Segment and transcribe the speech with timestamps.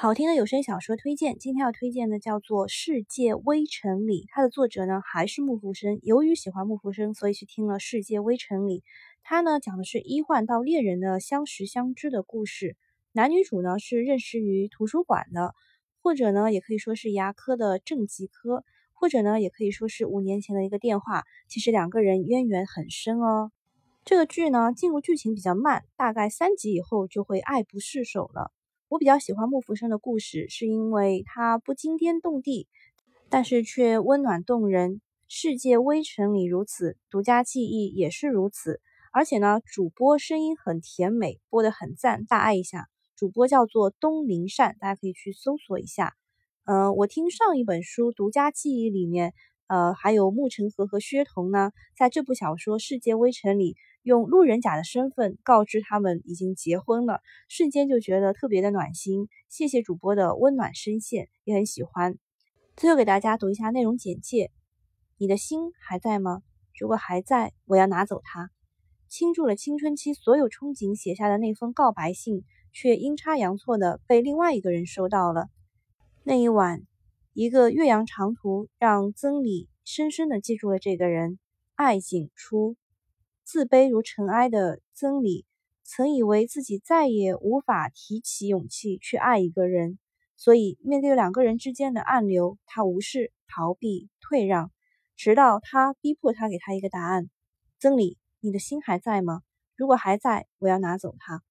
[0.00, 5.98] 好听的有声小说推荐，今天要推荐的叫做《世界微尘里》，它的作者呢还是木福生。
[6.04, 8.78] 由于喜欢木福生，所以去听了《世界微尘里》。
[9.24, 12.76] 它呢讲的是医患到恋人的相识相知的故事。
[13.10, 15.52] 男女主呢是认识于图书馆的，
[16.00, 21.24] 或者呢也可以说是牙科的正畸科，或者呢也可以说是五年前的一个电话。
[21.48, 23.50] 其实两个人渊源很深哦。
[24.04, 28.52] 这个剧呢进入剧情比较慢，大概三集以后就会爱不释手了。
[28.88, 32.66] 我比较喜欢木福生的故事，是因为他不惊天动地，
[33.28, 35.02] 但是却温暖动人。
[35.28, 38.80] 世界微尘里如此，独家记忆也是如此。
[39.12, 42.86] 而且呢，主播声音很甜美，播得很赞，大爱一下。
[43.14, 46.14] 主播叫做东林善，大家可以去搜索一下。
[46.64, 49.34] 嗯，我听上一本书《独家记忆》里面，
[49.66, 53.76] 呃，还有沐晨和和薛童呢，在这部小说《世界微尘里。
[54.08, 59.28] 用路人甲的身份告知他们已经结婚了，瞬间就觉得特别的暖心。
[59.50, 62.16] 谢谢主播的温暖声线，也很喜欢。
[62.74, 64.50] 最后给大家读一下内容简介：
[65.18, 66.40] 你的心还在吗？
[66.80, 68.50] 如果还在，我要拿走它。
[69.08, 75.48] 倾注了青春期所有憧憬写下的那封告白信，却阴差阳错的被另外一个人收到了。
[76.24, 76.80] 那一晚，
[77.34, 81.38] 一个岳阳长途让曾理深深的记住了这个人。
[81.74, 82.74] 爱景初。
[83.50, 85.46] 自卑如尘埃的曾理，
[85.82, 89.98] 曾以为自己再也无法提起勇气去爱一个人，
[90.36, 94.70] 所以面对两个人之间的暗流，他无视、逃避、退让，
[95.16, 97.30] 直到他逼迫他给他一个答案
[97.80, 99.40] ：“曾理，你的心还在吗？
[99.76, 101.42] 如果还在，我要拿走它。”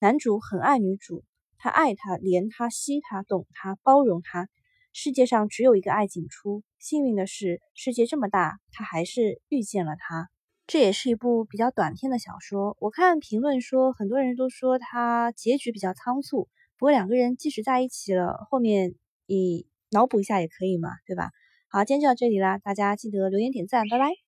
[0.00, 1.22] 男主很爱女主，
[1.58, 4.48] 他爱她，怜她，惜她，懂她，包容她。
[4.92, 10.28] 世界上只有一个爱景初，幸运的是，世界这么大，他还是遇见了她。
[10.66, 12.76] 这也是一部比较短篇的小说。
[12.80, 16.48] 我看评论说，很多人都说它结局比较仓促。
[16.78, 18.94] 不过两个人即使在一起了，后面
[19.26, 21.30] 你脑补一下也可以嘛，对吧？
[21.68, 24.23] 好，今天就到这里啦，大家记得留言点赞，拜拜。